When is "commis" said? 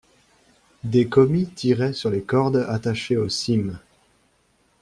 1.07-1.45